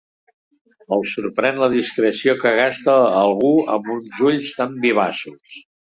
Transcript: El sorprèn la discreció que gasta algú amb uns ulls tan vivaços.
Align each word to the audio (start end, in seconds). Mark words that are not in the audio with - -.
El 0.95 1.03
sorprèn 1.09 1.59
la 1.63 1.69
discreció 1.75 2.35
que 2.41 2.55
gasta 2.61 2.95
algú 3.21 3.53
amb 3.77 3.93
uns 3.97 4.25
ulls 4.31 4.55
tan 4.63 4.75
vivaços. 4.87 5.63